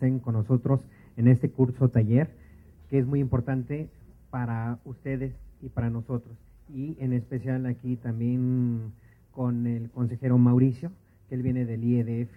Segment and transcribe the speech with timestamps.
[0.00, 0.80] estén con nosotros
[1.18, 2.30] en este curso taller,
[2.88, 3.90] que es muy importante
[4.30, 6.34] para ustedes y para nosotros.
[6.70, 8.92] Y en especial aquí también
[9.30, 10.90] con el consejero Mauricio,
[11.28, 12.30] que él viene del IEDF.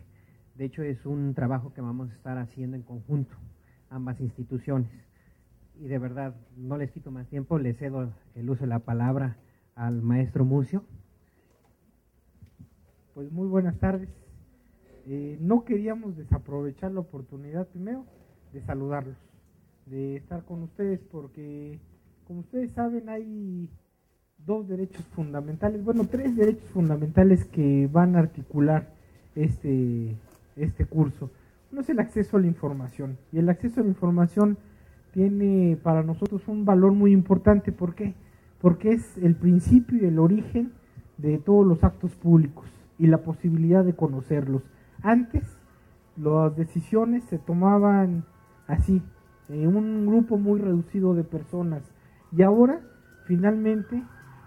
[0.57, 3.33] De hecho, es un trabajo que vamos a estar haciendo en conjunto,
[3.89, 4.91] ambas instituciones.
[5.79, 9.37] Y de verdad, no les quito más tiempo, les cedo el uso de la palabra
[9.75, 10.83] al maestro Mucio.
[13.13, 14.09] Pues muy buenas tardes.
[15.05, 18.05] Eh, no queríamos desaprovechar la oportunidad primero
[18.53, 19.17] de saludarlos,
[19.85, 21.79] de estar con ustedes, porque
[22.25, 23.69] como ustedes saben hay
[24.45, 28.93] dos derechos fundamentales, bueno, tres derechos fundamentales que van a articular
[29.35, 30.15] este,
[30.55, 31.29] este curso.
[31.71, 34.57] Uno es el acceso a la información, y el acceso a la información
[35.11, 38.13] tiene para nosotros un valor muy importante, ¿por qué?
[38.61, 40.71] Porque es el principio y el origen
[41.17, 42.67] de todos los actos públicos
[42.97, 44.63] y la posibilidad de conocerlos.
[45.03, 45.43] Antes
[46.15, 48.23] las decisiones se tomaban
[48.67, 49.01] así,
[49.49, 51.83] en un grupo muy reducido de personas.
[52.31, 52.79] Y ahora,
[53.25, 54.01] finalmente,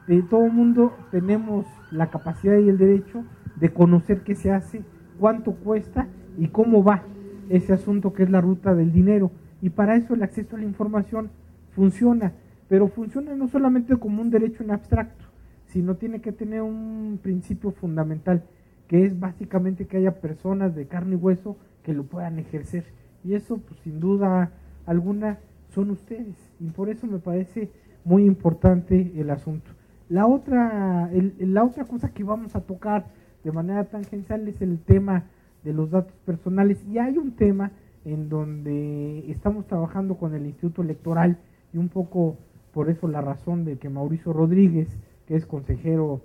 [0.08, 3.22] de todo el mundo tenemos la capacidad y el derecho
[3.56, 4.82] de conocer qué se hace,
[5.20, 7.02] cuánto cuesta y cómo va
[7.50, 9.30] ese asunto que es la ruta del dinero.
[9.60, 11.28] Y para eso el acceso a la información
[11.74, 12.32] funciona,
[12.66, 15.26] pero funciona no solamente como un derecho en abstracto,
[15.66, 18.42] sino tiene que tener un principio fundamental
[18.88, 22.84] que es básicamente que haya personas de carne y hueso que lo puedan ejercer.
[23.24, 24.52] Y eso, pues sin duda
[24.86, 25.38] alguna,
[25.70, 26.36] son ustedes.
[26.60, 27.70] Y por eso me parece
[28.04, 29.70] muy importante el asunto.
[30.08, 33.06] La otra, la otra cosa que vamos a tocar
[33.42, 35.24] de manera tangencial es el tema
[35.64, 36.84] de los datos personales.
[36.86, 37.72] Y hay un tema
[38.04, 41.38] en donde estamos trabajando con el Instituto Electoral
[41.72, 42.36] y un poco
[42.72, 44.88] por eso la razón de que Mauricio Rodríguez,
[45.26, 46.20] que es consejero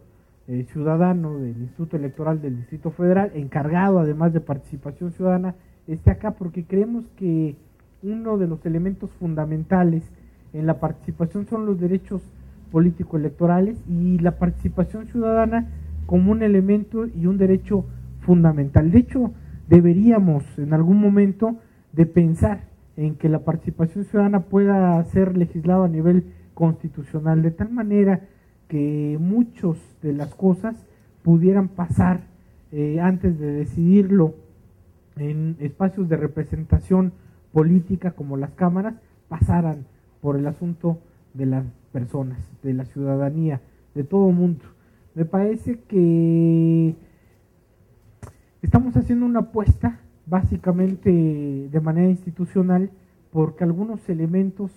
[0.52, 5.56] eh, ciudadano del Instituto Electoral del Distrito Federal, encargado además de participación ciudadana,
[5.88, 7.56] esté acá porque creemos que
[8.04, 10.04] uno de los elementos fundamentales
[10.52, 12.22] en la participación son los derechos
[12.70, 15.70] político-electorales y la participación ciudadana
[16.06, 17.86] como un elemento y un derecho
[18.20, 18.92] fundamental.
[18.92, 19.32] De hecho,
[19.70, 21.56] deberíamos en algún momento
[21.94, 22.66] de pensar
[22.98, 28.28] en que la participación ciudadana pueda ser legislada a nivel constitucional de tal manera
[28.72, 30.78] que muchas de las cosas
[31.24, 32.22] pudieran pasar
[32.72, 34.34] eh, antes de decidirlo
[35.18, 37.12] en espacios de representación
[37.52, 38.96] política como las cámaras,
[39.28, 39.86] pasaran
[40.22, 41.00] por el asunto
[41.34, 43.60] de las personas, de la ciudadanía,
[43.94, 44.64] de todo mundo.
[45.16, 46.96] Me parece que
[48.62, 51.12] estamos haciendo una apuesta básicamente
[51.70, 52.90] de manera institucional
[53.34, 54.72] porque algunos elementos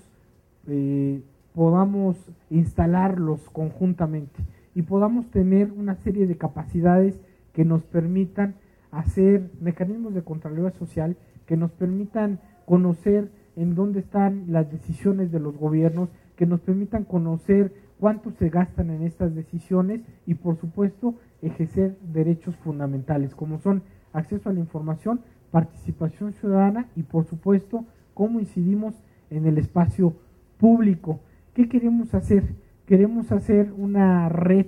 [0.66, 1.22] eh,
[1.54, 2.16] podamos
[2.50, 4.42] instalarlos conjuntamente
[4.75, 7.19] y podamos tener una serie de capacidades
[7.53, 8.56] que nos permitan
[8.91, 11.16] hacer mecanismos de contraloría social,
[11.47, 17.04] que nos permitan conocer en dónde están las decisiones de los gobiernos, que nos permitan
[17.04, 23.82] conocer cuánto se gastan en estas decisiones y por supuesto ejercer derechos fundamentales como son
[24.12, 25.21] acceso a la información,
[25.53, 28.94] participación ciudadana y por supuesto cómo incidimos
[29.31, 30.15] en el espacio
[30.59, 31.21] público.
[31.54, 32.42] ¿Qué queremos hacer?
[32.84, 34.66] Queremos hacer una red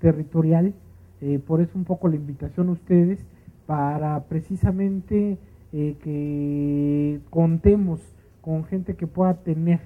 [0.00, 0.74] territorial,
[1.20, 3.24] eh, por eso un poco la invitación a ustedes,
[3.66, 5.38] para precisamente
[5.72, 8.00] eh, que contemos
[8.40, 9.78] con gente que pueda tener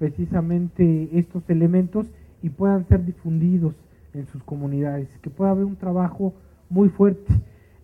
[0.00, 2.08] precisamente estos elementos
[2.42, 3.76] y puedan ser difundidos
[4.12, 6.34] en sus comunidades, que pueda haber un trabajo
[6.68, 7.32] muy fuerte.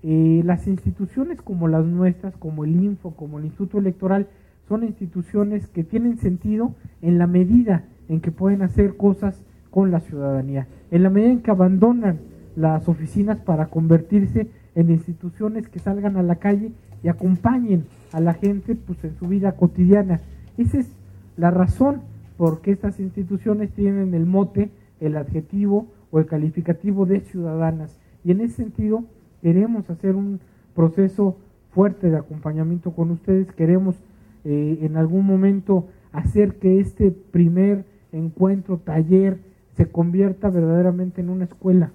[0.02, 4.26] Eh, las instituciones como las nuestras, como el Info, como el Instituto Electoral,
[4.66, 10.00] son instituciones que tienen sentido en la medida en que pueden hacer cosas con la
[10.00, 10.66] ciudadanía.
[10.90, 12.20] En la medida en que abandonan
[12.56, 18.34] las oficinas para convertirse en instituciones que salgan a la calle y acompañen a la
[18.34, 20.20] gente pues, en su vida cotidiana.
[20.56, 20.88] Esa es
[21.36, 22.02] la razón
[22.36, 24.70] por qué estas instituciones tienen el mote,
[25.00, 27.98] el adjetivo o el calificativo de ciudadanas.
[28.24, 29.04] Y en ese sentido
[29.42, 30.40] queremos hacer un
[30.74, 31.36] proceso
[31.70, 33.96] fuerte de acompañamiento con ustedes, queremos
[34.44, 39.38] eh, en algún momento hacer que este primer encuentro, taller,
[39.76, 41.92] se convierta verdaderamente en una escuela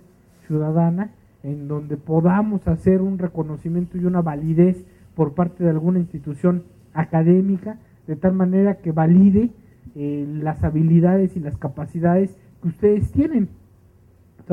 [0.47, 1.11] ciudadana
[1.43, 6.63] en donde podamos hacer un reconocimiento y una validez por parte de alguna institución
[6.93, 7.77] académica,
[8.07, 9.51] de tal manera que valide
[9.95, 13.49] eh, las habilidades y las capacidades que ustedes tienen.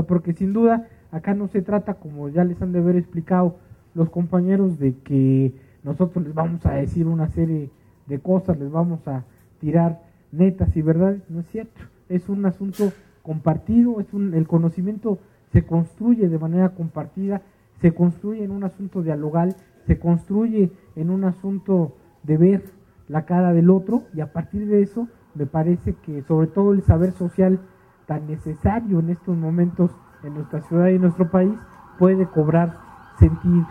[0.06, 3.56] porque sin duda acá no se trata, como ya les han de haber explicado
[3.94, 5.52] los compañeros, de que
[5.82, 7.70] nosotros les vamos a decir una serie
[8.06, 9.24] de cosas, les vamos a
[9.60, 10.00] tirar
[10.32, 11.80] netas y verdades, no es cierto.
[12.08, 12.92] Es un asunto
[13.22, 15.18] compartido, es un, el conocimiento
[15.52, 17.42] se construye de manera compartida,
[17.80, 19.56] se construye en un asunto dialogal,
[19.86, 22.64] se construye en un asunto de ver
[23.08, 26.82] la cara del otro y a partir de eso me parece que sobre todo el
[26.82, 27.58] saber social
[28.06, 29.90] tan necesario en estos momentos
[30.22, 31.54] en nuestra ciudad y en nuestro país
[31.98, 32.76] puede cobrar
[33.18, 33.66] sentido.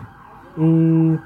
[0.58, 1.18] Eh,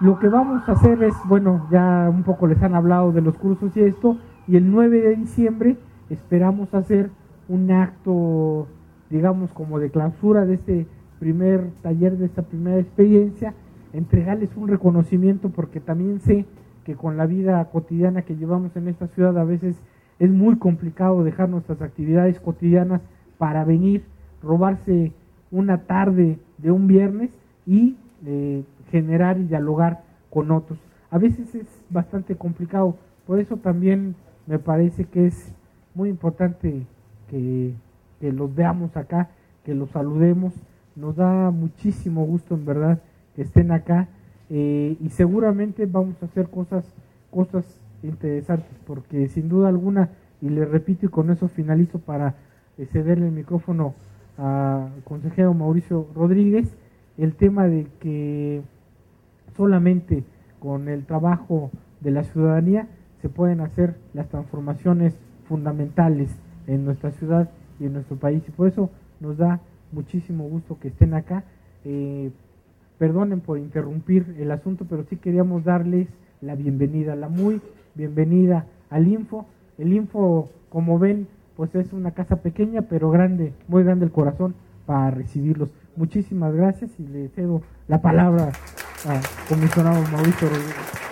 [0.00, 3.36] lo que vamos a hacer es, bueno, ya un poco les han hablado de los
[3.36, 4.16] cursos y esto,
[4.48, 5.76] y el 9 de diciembre
[6.08, 7.10] esperamos hacer
[7.48, 8.66] un acto,
[9.10, 10.86] digamos, como de clausura de este
[11.18, 13.54] primer taller, de esta primera experiencia,
[13.92, 16.46] entregarles un reconocimiento porque también sé
[16.84, 19.76] que con la vida cotidiana que llevamos en esta ciudad a veces
[20.18, 23.02] es muy complicado dejar nuestras actividades cotidianas
[23.36, 24.04] para venir,
[24.42, 25.12] robarse
[25.50, 27.30] una tarde de un viernes
[27.66, 30.78] y eh, generar y dialogar con otros.
[31.10, 32.96] A veces es bastante complicado,
[33.26, 34.14] por eso también
[34.48, 35.52] me parece que es
[35.94, 36.86] muy importante
[37.28, 37.74] que,
[38.20, 39.28] los veamos acá,
[39.64, 40.54] que los saludemos.
[40.96, 43.02] Nos da muchísimo gusto, en verdad,
[43.36, 44.08] que estén acá
[44.50, 46.84] eh, y seguramente vamos a hacer cosas,
[47.30, 47.64] cosas
[48.02, 50.10] interesantes, porque sin duda alguna,
[50.40, 52.34] y le repito y con eso finalizo para
[52.78, 53.94] eh, cederle el micrófono
[54.38, 56.74] al consejero Mauricio Rodríguez,
[57.18, 58.62] el tema de que
[59.56, 60.24] solamente
[60.58, 61.70] con el trabajo
[62.00, 62.88] de la ciudadanía
[63.20, 65.14] se pueden hacer las transformaciones
[65.48, 66.30] fundamentales
[66.66, 67.48] en nuestra ciudad
[67.80, 68.42] y en nuestro país.
[68.46, 69.60] Y por eso nos da
[69.92, 71.44] muchísimo gusto que estén acá.
[71.84, 72.30] Eh,
[72.98, 76.08] perdonen por interrumpir el asunto, pero sí queríamos darles
[76.40, 77.60] la bienvenida, la muy
[77.94, 79.46] bienvenida al Info.
[79.78, 84.54] El Info, como ven, pues es una casa pequeña, pero grande, muy grande el corazón
[84.86, 85.70] para recibirlos.
[85.96, 88.52] Muchísimas gracias y le cedo la palabra
[89.06, 91.07] al comisionado Mauricio Rodríguez.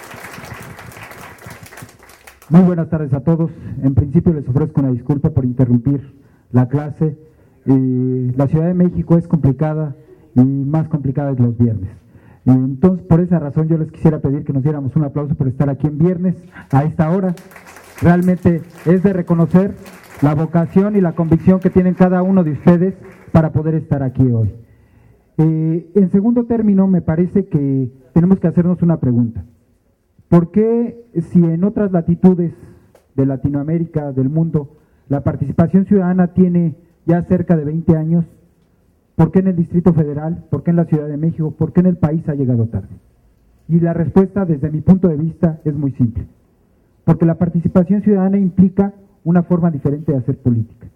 [2.49, 3.51] Muy buenas tardes a todos.
[3.83, 6.15] En principio les ofrezco una disculpa por interrumpir
[6.53, 7.19] la clase.
[7.67, 9.97] Eh, la Ciudad de México es complicada
[10.37, 11.91] y más complicada que los viernes.
[12.45, 15.69] Entonces, por esa razón yo les quisiera pedir que nos diéramos un aplauso por estar
[15.69, 16.37] aquí en viernes
[16.71, 17.35] a esta hora.
[18.01, 19.75] Realmente es de reconocer
[20.23, 22.95] la vocación y la convicción que tienen cada uno de ustedes
[23.33, 24.55] para poder estar aquí hoy.
[25.39, 29.45] Eh, en segundo término, me parece que tenemos que hacernos una pregunta.
[30.29, 32.53] ¿Por qué si en otras latitudes
[33.15, 34.77] de Latinoamérica, del mundo,
[35.09, 36.75] la participación ciudadana tiene
[37.07, 38.25] ya cerca de 20 años,
[39.15, 41.81] ¿por qué en el Distrito Federal, por qué en la Ciudad de México, por qué
[41.81, 42.89] en el país ha llegado tarde?
[43.69, 46.27] Y la respuesta desde mi punto de vista es muy simple.
[47.05, 48.93] Porque la participación ciudadana implica
[49.25, 50.89] una forma diferente de hacer política.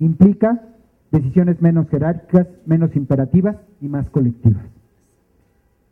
[0.00, 0.62] Implica
[1.10, 4.64] decisiones menos jerárquicas, menos imperativas y más colectivas.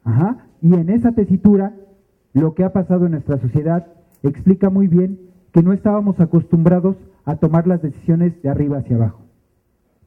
[0.05, 0.47] Ajá.
[0.61, 1.73] Y en esa tesitura
[2.33, 3.87] lo que ha pasado en nuestra sociedad
[4.23, 5.19] explica muy bien
[5.53, 9.21] que no estábamos acostumbrados a tomar las decisiones de arriba hacia abajo.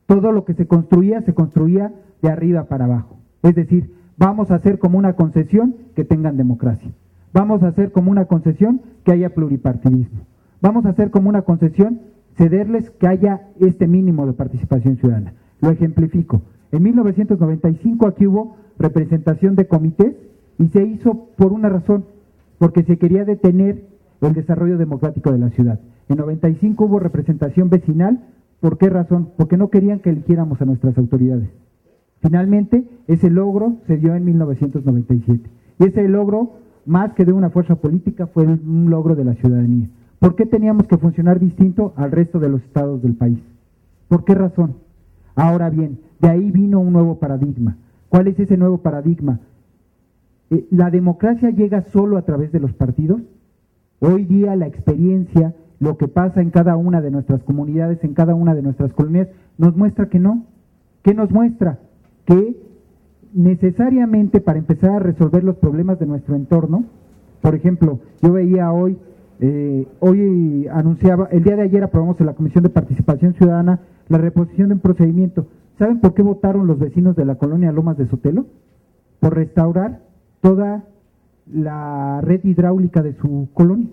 [0.08, 3.18] Todo lo que se construía se construía de arriba para abajo.
[3.44, 6.92] Es decir, vamos a hacer como una concesión que tengan democracia.
[7.34, 10.22] Vamos a hacer como una concesión que haya pluripartidismo.
[10.62, 12.02] Vamos a hacer como una concesión
[12.38, 15.34] cederles que haya este mínimo de participación ciudadana.
[15.62, 16.42] Lo ejemplifico.
[16.72, 20.16] En 1995 aquí hubo representación de comités
[20.58, 22.06] y se hizo por una razón,
[22.58, 23.84] porque se quería detener
[24.22, 25.80] el desarrollo democrático de la ciudad.
[26.10, 28.20] En 95 hubo representación vecinal,
[28.60, 29.30] ¿por qué razón?
[29.38, 31.50] Porque no querían que eligiéramos a nuestras autoridades.
[32.22, 35.50] Finalmente, ese logro se dio en 1997.
[35.80, 36.54] Y ese logro,
[36.86, 39.90] más que de una fuerza política, fue un logro de la ciudadanía.
[40.20, 43.40] ¿Por qué teníamos que funcionar distinto al resto de los estados del país?
[44.08, 44.76] ¿Por qué razón?
[45.36, 47.78] Ahora bien, de ahí vino un nuevo paradigma.
[48.10, 49.40] ¿Cuál es ese nuevo paradigma?
[50.56, 53.22] Eh, ¿La democracia llega solo a través de los partidos?
[54.00, 58.36] Hoy día la experiencia, lo que pasa en cada una de nuestras comunidades, en cada
[58.36, 60.46] una de nuestras colonias, nos muestra que no.
[61.02, 61.80] ¿Qué nos muestra?
[62.26, 62.56] Que
[63.34, 66.86] necesariamente para empezar a resolver los problemas de nuestro entorno,
[67.42, 68.98] por ejemplo, yo veía hoy,
[69.42, 74.20] eh, hoy anunciaba, el día de ayer aprobamos en la Comisión de Participación Ciudadana la
[74.20, 75.48] reposición de un procedimiento.
[75.78, 78.46] ¿Saben por qué votaron los vecinos de la colonia Lomas de Sotelo?
[79.20, 80.05] Por restaurar
[80.46, 80.84] toda
[81.52, 83.90] la red hidráulica de su colonia.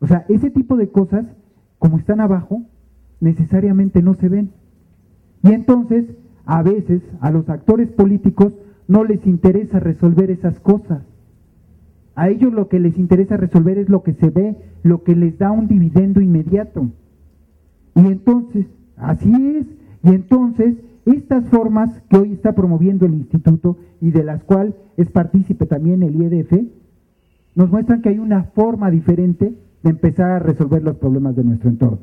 [0.00, 1.24] O sea, ese tipo de cosas,
[1.78, 2.60] como están abajo,
[3.18, 4.50] necesariamente no se ven.
[5.44, 6.04] Y entonces,
[6.44, 8.52] a veces, a los actores políticos
[8.86, 11.00] no les interesa resolver esas cosas.
[12.14, 15.38] A ellos lo que les interesa resolver es lo que se ve, lo que les
[15.38, 16.86] da un dividendo inmediato.
[17.94, 18.66] Y entonces,
[18.98, 19.66] así es,
[20.02, 25.10] y entonces estas formas que hoy está promoviendo el instituto y de las cuales es
[25.10, 26.52] partícipe también el IEDF,
[27.54, 31.70] nos muestran que hay una forma diferente de empezar a resolver los problemas de nuestro
[31.70, 31.98] entorno.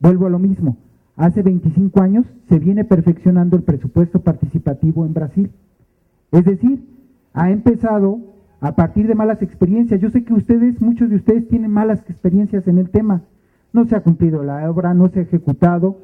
[0.00, 0.76] Vuelvo a lo mismo.
[1.16, 5.50] Hace 25 años se viene perfeccionando el presupuesto participativo en Brasil.
[6.30, 6.86] Es decir,
[7.32, 8.20] ha empezado
[8.60, 10.00] a partir de malas experiencias.
[10.00, 13.22] Yo sé que ustedes, muchos de ustedes tienen malas experiencias en el tema.
[13.72, 15.98] No se ha cumplido la obra, no se ha ejecutado.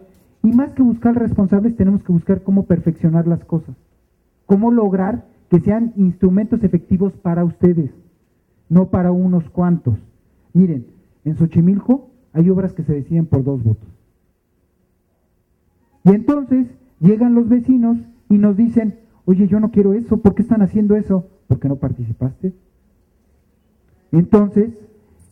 [0.44, 3.74] Y más que buscar responsables, tenemos que buscar cómo perfeccionar las cosas.
[4.46, 7.90] Cómo lograr que sean instrumentos efectivos para ustedes,
[8.68, 9.98] no para unos cuantos.
[10.52, 10.86] Miren,
[11.24, 13.88] en Xochimilco hay obras que se deciden por dos votos.
[16.04, 16.66] Y entonces
[17.00, 17.96] llegan los vecinos
[18.28, 21.26] y nos dicen, oye, yo no quiero eso, ¿por qué están haciendo eso?
[21.48, 22.52] Porque no participaste.
[24.12, 24.70] Entonces,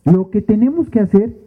[0.05, 1.37] lo que tenemos que hacer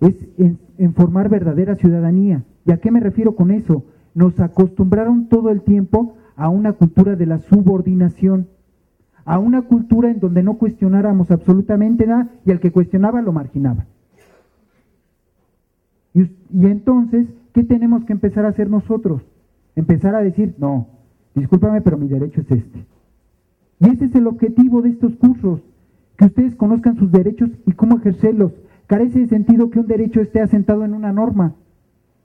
[0.00, 2.44] es en, formar verdadera ciudadanía.
[2.66, 3.84] ¿Y a qué me refiero con eso?
[4.14, 8.48] Nos acostumbraron todo el tiempo a una cultura de la subordinación,
[9.24, 13.86] a una cultura en donde no cuestionáramos absolutamente nada y al que cuestionaba lo marginaba.
[16.12, 16.28] Y,
[16.66, 19.22] entonces, ¿qué tenemos que empezar a hacer nosotros?
[19.76, 20.88] Empezar a decir, no,
[21.34, 22.86] discúlpame, pero mi derecho es este.
[23.78, 25.60] Y ese es el objetivo de estos cursos,
[26.16, 28.52] que ustedes conozcan sus derechos y cómo ejercerlos.
[28.86, 31.54] Carece de sentido que un derecho esté asentado en una norma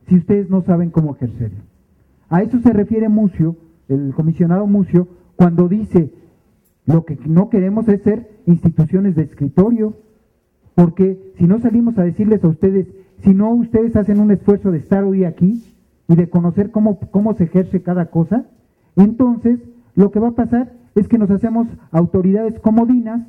[0.07, 1.59] si ustedes no saben cómo ejercerlo.
[2.29, 3.55] A eso se refiere Mucio,
[3.89, 6.11] el comisionado Mucio, cuando dice,
[6.85, 9.95] lo que no queremos es ser instituciones de escritorio,
[10.75, 12.87] porque si no salimos a decirles a ustedes,
[13.19, 15.63] si no ustedes hacen un esfuerzo de estar hoy aquí
[16.07, 18.45] y de conocer cómo, cómo se ejerce cada cosa,
[18.95, 19.59] entonces
[19.95, 23.27] lo que va a pasar es que nos hacemos autoridades comodinas,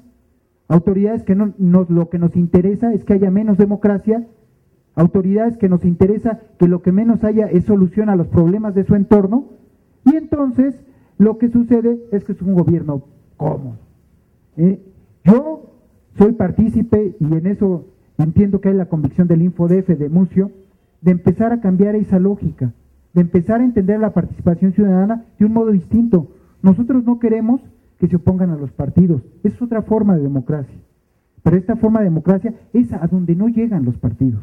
[0.68, 4.26] autoridades que no, nos, lo que nos interesa es que haya menos democracia,
[4.94, 8.84] autoridades que nos interesa que lo que menos haya es solución a los problemas de
[8.84, 9.46] su entorno,
[10.04, 10.74] y entonces
[11.18, 13.04] lo que sucede es que es un gobierno
[13.36, 13.76] cómodo.
[14.56, 14.80] ¿eh?
[15.24, 15.70] Yo
[16.18, 17.86] soy partícipe y en eso
[18.18, 20.50] entiendo que hay la convicción del InfoDF de Mucio,
[21.00, 22.72] de empezar a cambiar esa lógica,
[23.14, 26.28] de empezar a entender la participación ciudadana de un modo distinto.
[26.62, 27.60] Nosotros no queremos
[27.98, 30.78] que se opongan a los partidos, es otra forma de democracia.
[31.42, 34.42] Pero esta forma de democracia es a donde no llegan los partidos.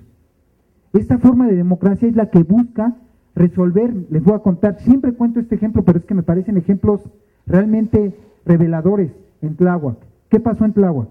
[0.94, 2.96] Esta forma de democracia es la que busca
[3.36, 7.02] resolver, les voy a contar, siempre cuento este ejemplo, pero es que me parecen ejemplos
[7.46, 8.16] realmente
[8.46, 9.98] reveladores en Tláhuac.
[10.30, 11.10] ¿Qué pasó en Tláhuac?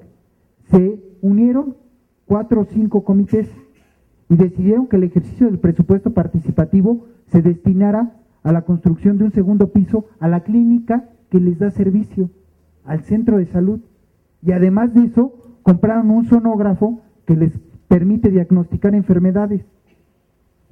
[0.71, 1.77] Se unieron
[2.27, 3.49] cuatro o cinco comités
[4.29, 9.33] y decidieron que el ejercicio del presupuesto participativo se destinara a la construcción de un
[9.33, 12.31] segundo piso a la clínica que les da servicio,
[12.85, 13.81] al centro de salud.
[14.43, 15.33] Y además de eso,
[15.63, 17.53] compraron un sonógrafo que les
[17.89, 19.63] permite diagnosticar enfermedades.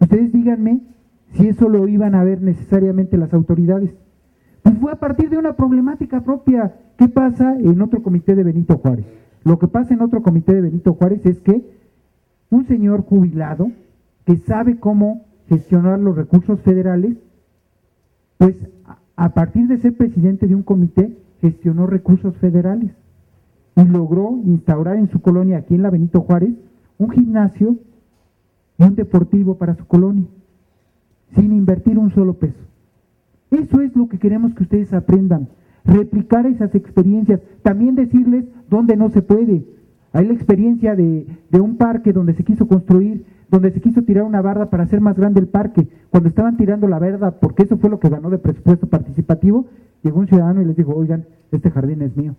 [0.01, 0.81] Ustedes díganme
[1.33, 3.91] si eso lo iban a ver necesariamente las autoridades.
[4.63, 6.75] Pues fue a partir de una problemática propia.
[6.99, 9.07] ¿Qué pasa en otro comité de Benito Juárez?
[9.45, 11.63] Lo que pasa en otro comité de Benito Juárez es que
[12.51, 13.71] un señor jubilado
[14.25, 17.17] que sabe cómo gestionar los recursos federales,
[18.39, 18.57] pues
[19.15, 22.91] a partir de ser presidente de un comité, gestionó recursos federales
[23.77, 26.55] y logró instaurar en su colonia, aquí en la Benito Juárez,
[26.99, 27.77] un gimnasio
[28.79, 30.27] y un deportivo para su colonia,
[31.35, 32.65] sin invertir un solo peso.
[33.51, 35.49] Eso es lo que queremos que ustedes aprendan
[35.87, 39.65] replicar esas experiencias, también decirles dónde no se puede.
[40.13, 44.43] Hay la experiencia de, un parque donde se quiso construir, donde se quiso tirar una
[44.43, 45.87] barda para hacer más grande el parque.
[46.11, 49.67] Cuando estaban tirando la barda, porque eso fue lo que ganó de presupuesto participativo,
[50.03, 52.35] llegó un ciudadano y les dijo, oigan, este jardín es mío.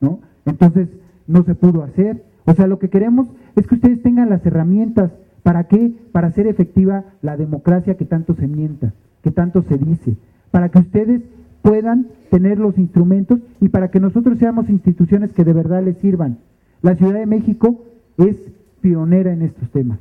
[0.00, 0.20] ¿No?
[0.44, 0.88] Entonces,
[1.26, 2.24] no se pudo hacer.
[2.44, 5.12] O sea, lo que queremos es que ustedes tengan las herramientas.
[5.42, 5.92] ¿Para qué?
[6.12, 8.92] Para hacer efectiva la democracia que tanto se mienta,
[9.22, 10.16] que tanto se dice.
[10.50, 11.22] Para que ustedes
[11.62, 16.38] puedan tener los instrumentos y para que nosotros seamos instituciones que de verdad les sirvan.
[16.82, 17.84] La Ciudad de México
[18.16, 18.36] es
[18.80, 19.98] pionera en estos temas.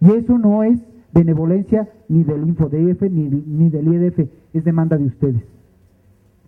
[0.00, 0.78] Y eso no es
[1.12, 5.42] benevolencia ni del InfoDF ni, ni del IEDF, es demanda de ustedes.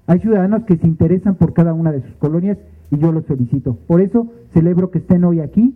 [0.07, 2.59] Hay ciudadanos que se interesan por cada una de sus colonias
[2.91, 3.77] y yo los felicito.
[3.87, 5.75] Por eso celebro que estén hoy aquí.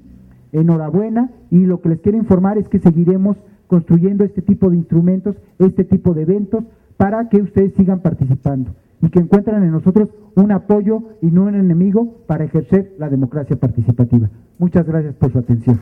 [0.52, 5.36] Enhorabuena y lo que les quiero informar es que seguiremos construyendo este tipo de instrumentos,
[5.58, 6.64] este tipo de eventos
[6.96, 8.70] para que ustedes sigan participando
[9.02, 13.56] y que encuentren en nosotros un apoyo y no un enemigo para ejercer la democracia
[13.56, 14.30] participativa.
[14.58, 15.80] Muchas gracias por su atención.